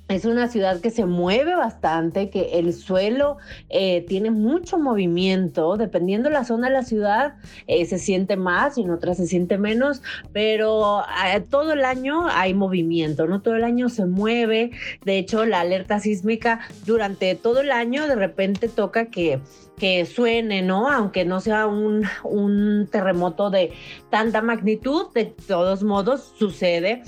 es 0.07 0.25
una 0.25 0.47
ciudad 0.47 0.81
que 0.81 0.91
se 0.91 1.05
mueve 1.05 1.55
bastante, 1.55 2.29
que 2.29 2.59
el 2.59 2.73
suelo 2.73 3.37
eh, 3.69 4.05
tiene 4.07 4.29
mucho 4.29 4.77
movimiento, 4.77 5.77
dependiendo 5.77 6.29
de 6.29 6.33
la 6.33 6.45
zona 6.45 6.67
de 6.67 6.73
la 6.73 6.83
ciudad 6.83 7.35
eh, 7.65 7.85
se 7.85 7.97
siente 7.97 8.37
más 8.37 8.77
y 8.77 8.81
en 8.81 8.91
otras 8.91 9.17
se 9.17 9.25
siente 9.25 9.57
menos, 9.57 10.03
pero 10.31 11.01
eh, 11.01 11.41
todo 11.49 11.73
el 11.73 11.83
año 11.83 12.27
hay 12.29 12.53
movimiento, 12.53 13.25
¿no? 13.25 13.41
Todo 13.41 13.55
el 13.55 13.63
año 13.63 13.89
se 13.89 14.05
mueve, 14.05 14.71
de 15.03 15.17
hecho 15.17 15.45
la 15.45 15.61
alerta 15.61 15.99
sísmica 15.99 16.59
durante 16.85 17.33
todo 17.33 17.61
el 17.61 17.71
año 17.71 18.07
de 18.07 18.15
repente 18.15 18.69
toca 18.69 19.07
que 19.07 19.39
que 19.75 20.05
suene, 20.05 20.61
¿no? 20.61 20.89
Aunque 20.89 21.25
no 21.25 21.41
sea 21.41 21.67
un, 21.67 22.03
un 22.23 22.87
terremoto 22.89 23.49
de 23.49 23.73
tanta 24.09 24.41
magnitud, 24.41 25.07
de 25.13 25.25
todos 25.25 25.83
modos 25.83 26.33
sucede 26.37 27.03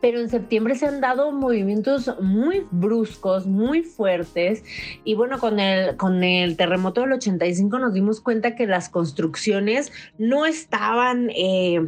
pero 0.00 0.20
en 0.20 0.28
septiembre 0.28 0.74
se 0.74 0.86
han 0.86 1.00
dado 1.00 1.32
movimientos 1.32 2.14
muy 2.20 2.66
bruscos, 2.70 3.46
muy 3.46 3.82
fuertes. 3.82 4.62
Y 5.04 5.14
bueno, 5.14 5.38
con 5.38 5.60
el, 5.60 5.96
con 5.96 6.22
el 6.24 6.56
terremoto 6.56 7.02
del 7.02 7.12
85 7.12 7.78
nos 7.78 7.92
dimos 7.92 8.20
cuenta 8.20 8.54
que 8.54 8.66
las 8.66 8.88
construcciones 8.88 9.92
no 10.18 10.46
estaban 10.46 11.30
eh, 11.30 11.86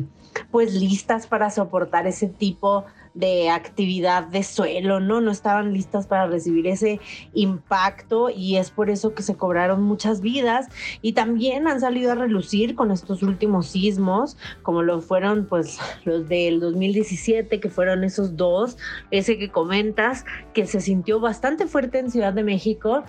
pues 0.50 0.74
listas 0.74 1.26
para 1.26 1.50
soportar 1.50 2.06
ese 2.06 2.26
tipo 2.28 2.82
de 2.82 2.97
de 3.18 3.50
actividad 3.50 4.22
de 4.28 4.44
suelo, 4.44 5.00
¿no? 5.00 5.20
No 5.20 5.32
estaban 5.32 5.72
listas 5.72 6.06
para 6.06 6.28
recibir 6.28 6.68
ese 6.68 7.00
impacto 7.34 8.30
y 8.30 8.56
es 8.56 8.70
por 8.70 8.90
eso 8.90 9.12
que 9.12 9.24
se 9.24 9.36
cobraron 9.36 9.82
muchas 9.82 10.20
vidas 10.20 10.68
y 11.02 11.14
también 11.14 11.66
han 11.66 11.80
salido 11.80 12.12
a 12.12 12.14
relucir 12.14 12.76
con 12.76 12.92
estos 12.92 13.24
últimos 13.24 13.66
sismos, 13.66 14.36
como 14.62 14.82
lo 14.82 15.00
fueron 15.00 15.46
pues 15.46 15.78
los 16.04 16.28
del 16.28 16.60
2017, 16.60 17.58
que 17.58 17.70
fueron 17.70 18.04
esos 18.04 18.36
dos, 18.36 18.76
ese 19.10 19.36
que 19.36 19.48
comentas, 19.48 20.24
que 20.54 20.66
se 20.66 20.80
sintió 20.80 21.18
bastante 21.18 21.66
fuerte 21.66 21.98
en 21.98 22.12
Ciudad 22.12 22.32
de 22.32 22.44
México 22.44 23.02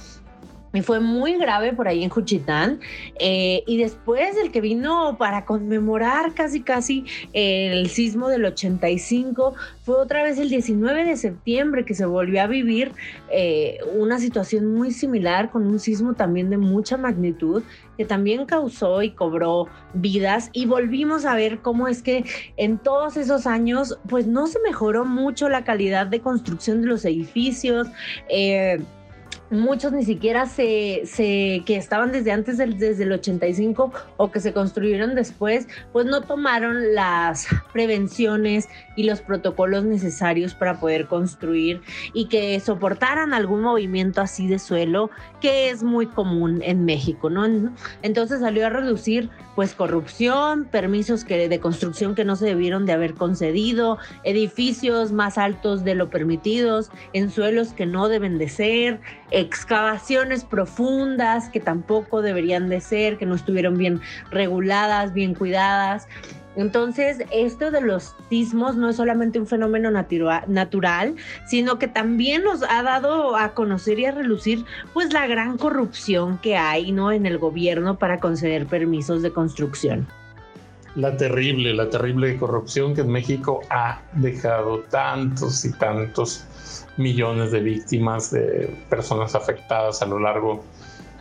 y 0.74 0.82
fue 0.82 1.00
muy 1.00 1.38
grave 1.38 1.74
por 1.74 1.88
ahí 1.88 2.04
en 2.04 2.10
Juchitán. 2.10 2.80
Eh, 3.20 3.64
y 3.66 3.78
después 3.78 4.38
el 4.38 4.52
que 4.52 4.62
vino 4.62 5.18
para 5.18 5.46
conmemorar 5.46 6.34
casi 6.34 6.62
casi 6.62 7.06
el 7.34 7.90
sismo 7.90 8.30
del 8.30 8.46
85 8.46 9.54
fue 9.84 9.96
otra 9.96 10.24
vez 10.24 10.38
el 10.38 10.50
19 10.50 11.06
de 11.06 11.18
septiembre 11.18 11.86
que 11.86 11.94
se 11.96 12.06
volvió 12.06 12.42
a 12.42 12.48
vivir 12.48 12.92
eh, 13.32 13.80
una 13.96 14.20
situación 14.20 14.74
muy 14.74 14.92
similar 14.92 15.50
con 15.50 15.66
un 15.66 15.80
sismo 15.80 16.14
también 16.14 16.50
de 16.50 16.58
mucha 16.58 16.98
magnitud 16.98 17.64
que 17.98 18.06
también 18.06 18.46
causó 18.46 19.02
y 19.02 19.12
cobró 19.12 19.68
vidas 19.94 20.50
y 20.54 20.66
volvimos 20.66 21.26
a 21.26 21.36
ver 21.36 21.60
cómo 21.60 21.88
es 21.88 22.02
que 22.02 22.24
en 22.56 22.78
todos 22.78 23.18
esos 23.18 23.46
años 23.46 24.00
pues 24.08 24.26
no 24.28 24.48
se 24.48 24.60
mejoró 24.62 25.06
mucho 25.06 25.50
la 25.50 25.64
calidad 25.64 26.08
de 26.08 26.22
construcción 26.22 26.82
de 26.82 26.88
los 26.88 27.04
edificios. 27.04 27.88
Eh, 28.30 28.80
muchos 29.52 29.92
ni 29.92 30.04
siquiera 30.04 30.46
se, 30.46 31.04
se, 31.06 31.64
que 31.66 31.76
estaban 31.76 32.12
desde 32.12 32.32
antes 32.32 32.58
del, 32.58 32.78
desde 32.78 33.04
el 33.04 33.12
85 33.14 33.92
o 34.18 34.32
que 34.32 34.40
se 34.40 34.54
construyeron 34.54 35.16
después, 35.16 35.68
pues 35.92 36.06
no 36.06 36.22
tomaron 36.22 36.94
las 36.94 37.48
prevenciones 37.74 38.70
y 38.96 39.04
los 39.04 39.22
protocolos 39.22 39.84
necesarios 39.84 40.54
para 40.54 40.80
poder 40.80 41.08
construir 41.08 41.82
y 42.14 42.28
que 42.28 42.60
soportaran 42.60 43.34
algún 43.34 43.62
movimiento 43.62 44.22
así 44.22 44.48
de 44.48 44.60
suelo 44.60 45.10
que 45.42 45.70
es 45.70 45.84
muy 45.84 46.06
común 46.08 46.62
en 46.64 46.86
México, 46.86 47.30
¿no? 47.30 47.46
Entonces 48.02 48.42
salió 48.42 48.66
a 48.66 48.70
reducir 48.70 49.30
pues 49.56 49.74
corrupción, 49.74 50.66
permisos 50.66 51.26
que, 51.26 51.50
de 51.50 51.60
construcción 51.60 52.16
que 52.16 52.24
no 52.24 52.36
se 52.36 52.46
debieron 52.46 52.86
de 52.86 52.94
haber 52.94 53.14
concedido, 53.14 53.98
edificios 54.24 55.12
más 55.12 55.38
altos 55.38 55.84
de 55.84 55.96
lo 55.96 56.10
permitidos, 56.10 56.92
en 57.12 57.30
suelos 57.30 57.74
que 57.74 57.86
no 57.86 58.08
deben 58.08 58.38
de 58.38 58.48
ser, 58.48 59.02
excavaciones 59.32 60.44
profundas 60.44 61.50
que 61.50 61.60
tampoco 61.60 62.22
deberían 62.22 62.70
de 62.70 62.82
ser, 62.82 63.18
que 63.18 63.26
no 63.26 63.36
estuvieron 63.36 63.78
bien 63.78 64.02
reguladas, 64.32 65.14
bien 65.14 65.34
cuidadas. 65.34 66.08
Entonces, 66.56 67.20
esto 67.32 67.72
de 67.72 67.80
los 67.80 68.16
sismos 68.30 68.76
no 68.76 68.90
es 68.90 68.98
solamente 68.98 69.40
un 69.40 69.48
fenómeno 69.48 69.92
natural, 69.92 71.16
sino 71.48 71.80
que 71.80 71.88
también 71.88 72.44
nos 72.44 72.64
ha 72.64 72.84
dado 72.84 73.38
a 73.38 73.54
conocer 73.54 74.00
y 74.00 74.06
a 74.06 74.12
relucir 74.12 74.66
pues 74.94 75.14
la 75.14 75.28
gran 75.28 75.58
corrupción 75.58 76.38
que 76.40 76.58
hay, 76.58 76.92
¿no? 76.92 77.12
en 77.12 77.26
el 77.26 77.38
gobierno 77.38 77.98
para 77.98 78.20
conceder 78.20 78.66
permisos 78.66 79.22
de 79.22 79.32
construcción. 79.32 80.08
La 80.96 81.16
terrible, 81.16 81.74
la 81.74 81.90
terrible 81.90 82.36
corrupción 82.38 82.96
que 82.96 83.02
en 83.02 83.12
México 83.12 83.62
ha 83.70 84.02
dejado 84.14 84.80
tantos 84.90 85.64
y 85.64 85.72
tantos 85.74 86.46
millones 87.00 87.52
de 87.52 87.62
víctimas, 87.62 88.30
de 88.30 88.76
personas 88.90 89.34
afectadas 89.34 90.02
a 90.02 90.06
lo 90.06 90.20
largo 90.20 90.64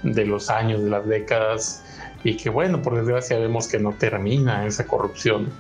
de 0.03 0.27
los 0.27 0.51
años, 0.51 0.83
de 0.83 0.91
las 0.91 1.07
décadas, 1.07 1.85
y 2.25 2.37
que 2.37 2.51
bueno, 2.51 2.83
por 2.83 2.97
desgracia 2.97 3.39
vemos 3.39 3.69
que 3.69 3.79
no 3.79 3.93
termina 3.93 4.67
esa 4.67 4.87
corrupción, 4.87 5.51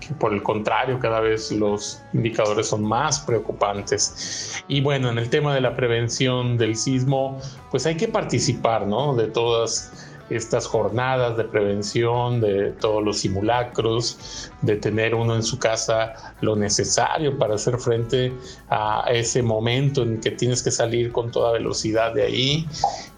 que 0.00 0.12
por 0.14 0.32
el 0.32 0.42
contrario 0.42 0.98
cada 0.98 1.20
vez 1.20 1.52
los 1.52 2.02
indicadores 2.12 2.66
son 2.66 2.84
más 2.84 3.20
preocupantes. 3.20 4.62
Y 4.68 4.80
bueno, 4.80 5.10
en 5.10 5.18
el 5.18 5.30
tema 5.30 5.54
de 5.54 5.60
la 5.60 5.76
prevención 5.76 6.58
del 6.58 6.76
sismo, 6.76 7.40
pues 7.70 7.86
hay 7.86 7.96
que 7.96 8.08
participar, 8.08 8.86
¿no? 8.86 9.14
De 9.14 9.28
todas 9.28 10.17
estas 10.30 10.66
jornadas 10.66 11.36
de 11.36 11.44
prevención, 11.44 12.40
de 12.40 12.72
todos 12.72 13.02
los 13.02 13.18
simulacros, 13.18 14.50
de 14.62 14.76
tener 14.76 15.14
uno 15.14 15.34
en 15.34 15.42
su 15.42 15.58
casa 15.58 16.34
lo 16.40 16.56
necesario 16.56 17.38
para 17.38 17.54
hacer 17.54 17.78
frente 17.78 18.32
a 18.68 19.04
ese 19.10 19.42
momento 19.42 20.02
en 20.02 20.20
que 20.20 20.30
tienes 20.30 20.62
que 20.62 20.70
salir 20.70 21.12
con 21.12 21.30
toda 21.30 21.52
velocidad 21.52 22.14
de 22.14 22.24
ahí. 22.24 22.68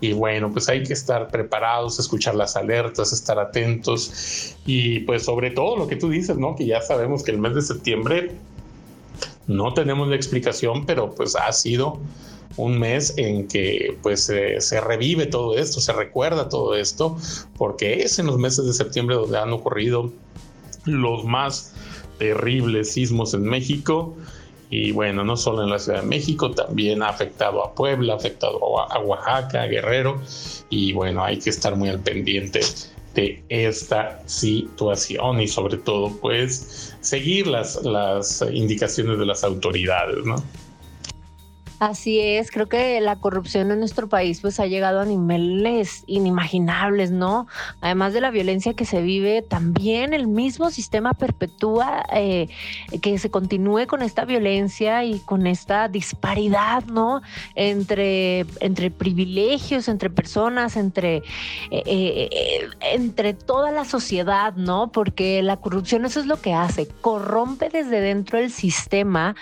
Y 0.01 0.13
bueno, 0.13 0.53
pues 0.53 0.69
hay 0.69 0.83
que 0.83 0.93
estar 0.93 1.29
preparados, 1.29 1.99
escuchar 1.99 2.35
las 2.35 2.57
alertas, 2.57 3.13
estar 3.13 3.39
atentos 3.39 4.57
y 4.67 5.01
pues 5.01 5.25
sobre 5.25 5.51
todo 5.51 5.77
lo 5.77 5.87
que 5.87 5.97
tú 5.97 6.11
dices, 6.11 6.37
¿no? 6.37 6.55
Que 6.57 6.67
ya 6.67 6.81
sabemos 6.81 7.23
que 7.23 7.33
el 7.33 7.39
mes 7.39 7.55
de 7.55 7.63
septiembre 7.63 8.33
no 9.47 9.75
tenemos 9.75 10.09
la 10.09 10.17
explicación, 10.17 10.87
pero 10.87 11.13
pues 11.15 11.35
ha 11.35 11.53
sido 11.53 11.99
un 12.57 12.79
mes 12.79 13.15
en 13.17 13.47
que 13.49 13.97
pues 14.03 14.25
se 14.25 14.81
revive 14.81 15.27
todo 15.27 15.57
esto, 15.57 15.81
se 15.81 15.93
recuerda 15.93 16.49
todo 16.49 16.75
esto, 16.75 17.17
porque 17.57 18.03
es 18.03 18.19
en 18.19 18.27
los 18.27 18.39
meses 18.39 18.67
de 18.67 18.73
septiembre 18.73 19.17
donde 19.17 19.39
han 19.39 19.53
ocurrido 19.53 20.13
los 20.85 21.25
más 21.25 21.75
terribles 22.19 22.93
sismos 22.93 23.35
en 23.35 23.43
México. 23.43 24.17
Y 24.73 24.93
bueno, 24.93 25.25
no 25.25 25.37
solo 25.37 25.65
en 25.65 25.71
la 25.71 25.81
Ciudad 25.81 26.03
de 26.03 26.07
México, 26.07 26.53
también 26.53 27.03
ha 27.03 27.09
afectado 27.09 27.65
a 27.65 27.75
Puebla, 27.75 28.13
ha 28.13 28.17
afectado 28.17 28.59
a 28.79 29.01
Oaxaca, 29.01 29.63
a 29.63 29.67
Guerrero. 29.67 30.21
Y 30.69 30.93
bueno, 30.93 31.25
hay 31.25 31.39
que 31.39 31.51
estar 31.51 31.75
muy 31.75 31.89
al 31.89 31.99
pendiente 31.99 32.61
de 33.15 33.43
esta 33.49 34.23
situación 34.27 35.41
y 35.41 35.49
sobre 35.49 35.79
todo 35.79 36.17
pues 36.21 36.95
seguir 37.01 37.49
las, 37.49 37.83
las 37.83 38.45
indicaciones 38.53 39.19
de 39.19 39.27
las 39.27 39.43
autoridades, 39.43 40.25
¿no? 40.25 40.37
Así 41.81 42.21
es, 42.21 42.51
creo 42.51 42.69
que 42.69 43.01
la 43.01 43.17
corrupción 43.17 43.71
en 43.71 43.79
nuestro 43.79 44.07
país 44.07 44.43
pues 44.43 44.61
ha 44.61 44.67
llegado 44.67 45.01
a 45.01 45.07
niveles 45.07 46.05
inimaginables, 46.07 47.11
¿no? 47.11 47.47
Además 47.81 48.13
de 48.13 48.21
la 48.21 48.31
violencia 48.31 48.75
que 48.75 48.85
se 48.85 49.01
vive, 49.01 49.41
también 49.41 50.13
el 50.13 50.29
mismo 50.29 50.71
sistema 50.71 51.15
perpetúa 51.15 52.05
eh, 52.13 52.49
que 53.01 53.17
se 53.17 53.31
continúe 53.31 53.87
con 53.87 54.03
esta 54.03 54.27
violencia 54.27 55.05
y 55.05 55.21
con 55.21 55.47
esta 55.47 55.89
disparidad, 55.89 56.85
¿no? 56.85 57.23
Entre, 57.55 58.41
entre 58.61 58.91
privilegios, 58.91 59.89
entre 59.89 60.11
personas, 60.11 60.77
entre, 60.77 61.23
eh, 61.71 61.83
eh, 61.87 62.69
entre 62.93 63.33
toda 63.33 63.71
la 63.71 63.87
sociedad, 63.87 64.53
¿no? 64.55 64.93
Porque 64.93 65.43
la 65.43 65.57
corrupción 65.57 66.05
eso 66.05 66.21
es 66.21 66.27
lo 66.27 66.43
que 66.43 66.53
hace, 66.53 66.89
corrompe 67.01 67.71
desde 67.71 68.03
dentro 68.03 68.39
el 68.39 68.51
sistema 68.51 69.35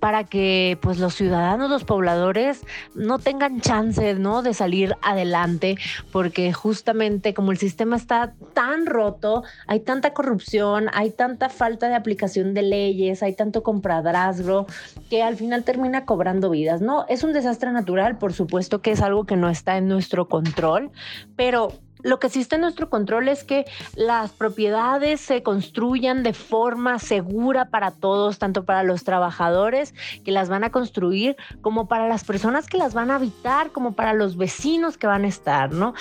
para 0.00 0.24
que 0.24 0.78
pues 0.80 0.98
los 0.98 1.14
ciudadanos, 1.14 1.68
los 1.68 1.81
pobladores 1.84 2.60
no 2.94 3.18
tengan 3.18 3.60
chance, 3.60 4.14
¿no? 4.14 4.42
De 4.42 4.54
salir 4.54 4.96
adelante, 5.02 5.76
porque 6.10 6.52
justamente 6.52 7.34
como 7.34 7.52
el 7.52 7.58
sistema 7.58 7.96
está 7.96 8.34
tan 8.54 8.86
roto, 8.86 9.42
hay 9.66 9.80
tanta 9.80 10.12
corrupción, 10.12 10.88
hay 10.92 11.10
tanta 11.10 11.48
falta 11.48 11.88
de 11.88 11.94
aplicación 11.94 12.54
de 12.54 12.62
leyes, 12.62 13.22
hay 13.22 13.34
tanto 13.34 13.62
compradrazgo, 13.62 14.66
que 15.10 15.22
al 15.22 15.36
final 15.36 15.64
termina 15.64 16.04
cobrando 16.04 16.50
vidas, 16.50 16.80
¿no? 16.80 17.06
Es 17.08 17.24
un 17.24 17.32
desastre 17.32 17.72
natural, 17.72 18.18
por 18.18 18.32
supuesto 18.32 18.82
que 18.82 18.92
es 18.92 19.00
algo 19.00 19.24
que 19.24 19.36
no 19.36 19.48
está 19.48 19.76
en 19.76 19.88
nuestro 19.88 20.28
control, 20.28 20.90
pero 21.36 21.72
lo 22.02 22.18
que 22.18 22.28
sí 22.28 22.40
está 22.40 22.56
en 22.56 22.62
nuestro 22.62 22.90
control 22.90 23.28
es 23.28 23.44
que 23.44 23.64
las 23.94 24.32
propiedades 24.32 25.20
se 25.20 25.42
construyan 25.42 26.22
de 26.22 26.32
forma 26.32 26.98
segura 26.98 27.70
para 27.70 27.90
todos, 27.90 28.38
tanto 28.38 28.64
para 28.64 28.82
los 28.82 29.04
trabajadores 29.04 29.94
que 30.24 30.32
las 30.32 30.48
van 30.48 30.64
a 30.64 30.70
construir, 30.70 31.36
como 31.60 31.88
para 31.88 32.08
las 32.08 32.24
personas 32.24 32.66
que 32.66 32.78
las 32.78 32.94
van 32.94 33.10
a 33.10 33.16
habitar, 33.16 33.70
como 33.70 33.92
para 33.92 34.14
los 34.14 34.36
vecinos 34.36 34.98
que 34.98 35.06
van 35.06 35.24
a 35.24 35.28
estar, 35.28 35.72
¿no? 35.72 35.94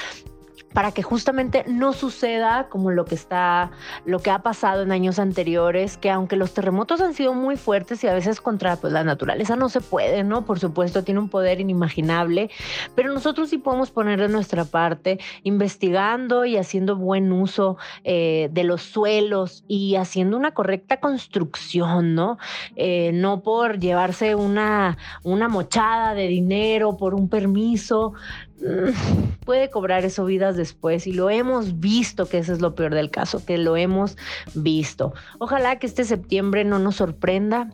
Para 0.73 0.91
que 0.91 1.03
justamente 1.03 1.63
no 1.67 1.93
suceda 1.93 2.67
como 2.69 2.91
lo 2.91 3.05
que 3.05 3.15
está, 3.15 3.71
lo 4.05 4.19
que 4.19 4.31
ha 4.31 4.39
pasado 4.39 4.83
en 4.83 4.91
años 4.91 5.19
anteriores, 5.19 5.97
que 5.97 6.09
aunque 6.09 6.35
los 6.35 6.53
terremotos 6.53 7.01
han 7.01 7.13
sido 7.13 7.33
muy 7.33 7.57
fuertes 7.57 8.03
y 8.03 8.07
a 8.07 8.13
veces 8.13 8.41
contra 8.41 8.75
pues, 8.75 8.93
la 8.93 9.03
naturaleza 9.03 9.55
no 9.55 9.69
se 9.69 9.81
puede, 9.81 10.23
¿no? 10.23 10.45
Por 10.45 10.59
supuesto, 10.59 11.03
tiene 11.03 11.19
un 11.19 11.29
poder 11.29 11.59
inimaginable, 11.59 12.49
pero 12.95 13.13
nosotros 13.13 13.49
sí 13.49 13.57
podemos 13.57 13.91
poner 13.91 14.19
de 14.19 14.29
nuestra 14.29 14.65
parte, 14.65 15.19
investigando 15.43 16.45
y 16.45 16.57
haciendo 16.57 16.95
buen 16.95 17.31
uso 17.31 17.77
eh, 18.03 18.49
de 18.51 18.63
los 18.63 18.81
suelos 18.81 19.63
y 19.67 19.95
haciendo 19.95 20.37
una 20.37 20.53
correcta 20.53 20.99
construcción, 20.99 22.15
¿no? 22.15 22.37
Eh, 22.75 23.11
no 23.13 23.41
por 23.41 23.79
llevarse 23.79 24.35
una, 24.35 24.97
una 25.23 25.47
mochada 25.47 26.13
de 26.13 26.27
dinero, 26.27 26.97
por 26.97 27.13
un 27.13 27.29
permiso, 27.29 28.13
puede 29.45 29.69
cobrar 29.69 30.05
eso 30.05 30.25
vidas 30.25 30.55
después 30.55 31.07
y 31.07 31.13
lo 31.13 31.29
hemos 31.29 31.79
visto 31.79 32.27
que 32.27 32.37
eso 32.37 32.53
es 32.53 32.61
lo 32.61 32.75
peor 32.75 32.93
del 32.93 33.09
caso, 33.09 33.45
que 33.45 33.57
lo 33.57 33.77
hemos 33.77 34.17
visto. 34.53 35.13
Ojalá 35.39 35.79
que 35.79 35.87
este 35.87 36.03
septiembre 36.03 36.63
no 36.63 36.79
nos 36.79 36.97
sorprenda 36.97 37.69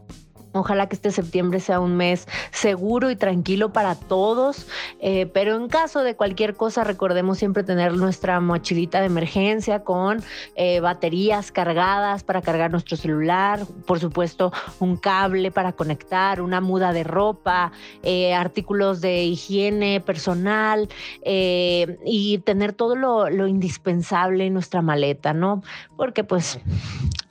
Ojalá 0.58 0.88
que 0.88 0.96
este 0.96 1.12
septiembre 1.12 1.60
sea 1.60 1.80
un 1.80 1.96
mes 1.96 2.28
seguro 2.52 3.12
y 3.12 3.16
tranquilo 3.16 3.72
para 3.72 3.96
todos, 3.96 4.68
eh, 5.00 5.28
pero 5.28 5.56
en 5.56 5.68
caso 5.68 6.04
de 6.04 6.16
cualquier 6.16 6.56
cosa 6.56 6.84
recordemos 6.84 7.38
siempre 7.38 7.64
tener 7.64 7.94
nuestra 7.94 8.40
mochilita 8.40 9.00
de 9.00 9.06
emergencia 9.06 9.84
con 9.84 10.24
eh, 10.56 10.80
baterías 10.80 11.52
cargadas 11.52 12.24
para 12.24 12.42
cargar 12.42 12.72
nuestro 12.72 12.98
celular, 12.98 13.66
por 13.86 14.00
supuesto 14.00 14.52
un 14.80 14.98
cable 14.98 15.52
para 15.52 15.74
conectar, 15.74 16.42
una 16.42 16.62
muda 16.62 16.94
de 16.94 17.04
ropa, 17.04 17.72
eh, 18.04 18.34
artículos 18.34 19.02
de 19.02 19.24
higiene 19.24 20.02
personal 20.02 20.90
y 21.24 22.38
tener 22.40 22.74
todo 22.74 22.96
lo, 22.96 23.30
lo 23.30 23.48
indispensable 23.48 24.46
en 24.46 24.54
nuestra 24.54 24.82
maleta, 24.82 25.34
¿no? 25.34 25.62
Porque 25.96 26.24
pues 26.24 26.60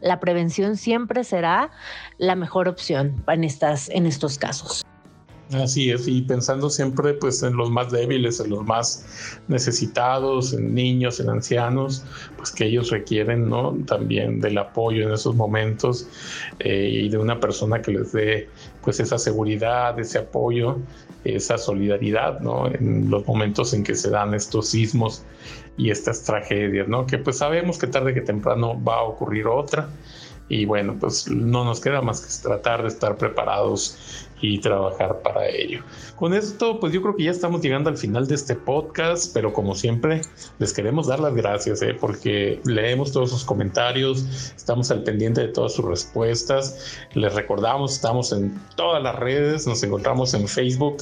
la 0.01 0.21
prevención 0.21 0.77
siempre 0.77 1.25
será 1.25 1.71
la 2.19 2.35
mejor 2.35 2.69
opción 2.69 3.23
en, 3.29 3.45
estas, 3.45 3.89
en 3.91 4.07
estos 4.07 4.39
casos. 4.39 4.83
Así 5.53 5.93
es, 5.93 6.09
y 6.09 6.23
pensando 6.23 6.69
siempre 6.69 7.15
pues 7.15 7.41
en 7.45 7.57
los 7.57 7.71
más 7.71 7.93
débiles, 7.93 8.41
en 8.41 8.51
los 8.51 8.65
más 8.65 9.39
necesitados, 9.47 10.53
en 10.53 10.75
niños, 10.75 11.21
en 11.21 11.31
ancianos, 11.31 12.05
pues 12.37 12.51
que 12.51 12.67
ellos 12.67 12.91
requieren 12.91 13.49
¿no? 13.49 13.77
también 13.87 14.41
del 14.41 14.59
apoyo 14.59 15.07
en 15.07 15.13
esos 15.13 15.37
momentos 15.37 16.09
eh, 16.59 16.91
y 17.05 17.09
de 17.09 17.19
una 17.19 17.39
persona 17.39 17.81
que 17.81 17.93
les 17.93 18.11
dé 18.11 18.49
pues 18.83 18.99
esa 18.99 19.19
seguridad, 19.19 19.97
ese 20.01 20.19
apoyo, 20.19 20.79
esa 21.23 21.59
solidaridad, 21.59 22.41
¿no? 22.41 22.69
En 22.69 23.11
los 23.11 23.27
momentos 23.27 23.73
en 23.75 23.83
que 23.83 23.95
se 23.95 24.11
dan 24.11 24.35
estos 24.35 24.69
sismos 24.69 25.25
y 25.77 25.91
estas 25.91 26.23
tragedias, 26.25 26.89
¿no? 26.89 27.07
Que 27.07 27.19
pues 27.19 27.39
sabemos 27.39 27.79
que 27.79 27.87
tarde 27.87 28.15
que 28.15 28.21
temprano 28.21 28.83
va 28.83 28.97
a 28.97 29.03
ocurrir 29.03 29.47
otra 29.47 29.89
y 30.49 30.65
bueno, 30.65 30.97
pues 30.99 31.29
no 31.29 31.65
nos 31.65 31.81
queda 31.81 32.03
más 32.03 32.21
que 32.21 32.43
tratar 32.43 32.83
de 32.83 32.89
estar 32.89 33.17
preparados 33.17 34.26
y 34.41 34.59
trabajar 34.59 35.23
para 35.23 35.49
ello. 35.49 35.83
Con 36.17 36.35
esto, 36.35 36.79
pues 36.81 36.93
yo 36.93 37.03
creo 37.03 37.17
que 37.17 37.25
ya 37.25 37.31
estamos 37.31 37.63
llegando 37.63 37.91
al 37.91 37.97
final 37.97 38.27
de 38.27 38.35
este 38.35 38.55
podcast, 38.55 39.33
pero 39.33 39.53
como 39.53 39.75
siempre, 39.75 40.21
les 40.59 40.73
queremos 40.73 41.07
dar 41.07 41.21
las 41.21 41.35
gracias, 41.35 41.83
¿eh? 41.83 41.95
porque 41.95 42.61
leemos 42.65 43.13
todos 43.13 43.31
sus 43.31 43.45
comentarios, 43.45 44.53
estamos 44.55 44.91
al 44.91 45.03
pendiente 45.03 45.41
de 45.41 45.49
todas 45.49 45.75
sus 45.75 45.85
respuestas. 45.85 46.99
Les 47.15 47.35
recordamos, 47.35 47.95
estamos 47.95 48.33
en 48.33 48.59
todas 48.77 49.03
las 49.03 49.17
redes, 49.17 49.67
nos 49.67 49.83
encontramos 49.83 50.35
en 50.35 50.47
Facebook 50.49 50.99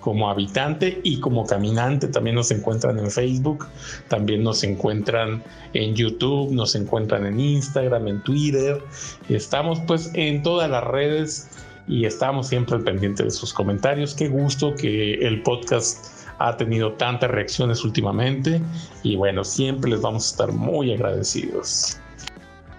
como 0.00 0.30
habitante 0.30 1.00
y 1.02 1.20
como 1.20 1.46
caminante, 1.46 2.08
también 2.08 2.36
nos 2.36 2.50
encuentran 2.50 2.98
en 2.98 3.10
Facebook, 3.10 3.66
también 4.08 4.42
nos 4.42 4.62
encuentran 4.62 5.42
en 5.74 5.94
YouTube, 5.94 6.52
nos 6.52 6.74
encuentran 6.74 7.26
en 7.26 7.40
Instagram, 7.40 8.08
en 8.08 8.22
Twitter, 8.22 8.80
estamos 9.28 9.80
pues 9.86 10.10
en 10.14 10.42
todas 10.42 10.70
las 10.70 10.84
redes 10.84 11.48
y 11.88 12.04
estamos 12.04 12.48
siempre 12.48 12.76
al 12.76 12.82
pendiente 12.82 13.22
de 13.22 13.30
sus 13.30 13.52
comentarios. 13.52 14.14
Qué 14.14 14.28
gusto 14.28 14.74
que 14.74 15.14
el 15.14 15.42
podcast 15.42 16.26
ha 16.38 16.56
tenido 16.56 16.92
tantas 16.94 17.30
reacciones 17.30 17.84
últimamente 17.84 18.60
y 19.02 19.16
bueno, 19.16 19.44
siempre 19.44 19.90
les 19.90 20.00
vamos 20.02 20.26
a 20.26 20.30
estar 20.30 20.52
muy 20.52 20.92
agradecidos. 20.92 21.98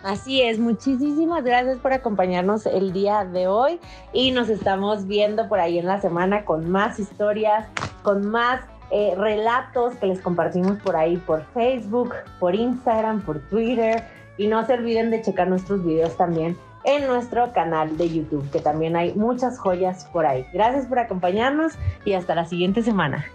Así 0.03 0.41
es, 0.41 0.59
muchísimas 0.59 1.43
gracias 1.43 1.79
por 1.79 1.91
acompañarnos 1.91 2.65
el 2.65 2.93
día 2.93 3.25
de 3.25 3.47
hoy 3.47 3.79
y 4.13 4.31
nos 4.31 4.47
estamos 4.47 5.07
viendo 5.07 5.49
por 5.49 5.59
ahí 5.59 5.79
en 5.79 5.85
la 5.85 5.99
semana 5.99 6.45
con 6.45 6.69
más 6.69 6.99
historias, 6.99 7.67
con 8.03 8.29
más 8.29 8.61
eh, 8.91 9.15
relatos 9.17 9.95
que 9.95 10.05
les 10.05 10.21
compartimos 10.21 10.77
por 10.77 10.95
ahí 10.95 11.17
por 11.17 11.43
Facebook, 11.53 12.13
por 12.39 12.55
Instagram, 12.55 13.21
por 13.21 13.39
Twitter 13.49 14.03
y 14.37 14.47
no 14.47 14.65
se 14.65 14.73
olviden 14.73 15.09
de 15.09 15.21
checar 15.21 15.49
nuestros 15.49 15.83
videos 15.83 16.15
también 16.15 16.55
en 16.87 17.05
nuestro 17.05 17.51
canal 17.51 17.97
de 17.97 18.09
YouTube, 18.09 18.49
que 18.49 18.61
también 18.61 18.95
hay 18.95 19.13
muchas 19.13 19.59
joyas 19.59 20.05
por 20.05 20.25
ahí. 20.25 20.45
Gracias 20.53 20.85
por 20.85 20.99
acompañarnos 20.99 21.73
y 22.05 22.13
hasta 22.13 22.33
la 22.33 22.45
siguiente 22.45 22.81
semana. 22.81 23.25